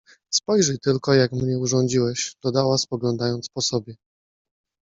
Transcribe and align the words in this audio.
Spojrzyj 0.29 0.79
tylko, 0.79 1.13
jak 1.13 1.31
mnie 1.31 1.57
urządziłeś!— 1.57 2.35
dodała, 2.43 2.77
spoglądając 2.77 3.49
po 3.49 3.61
sobie. 3.61 3.95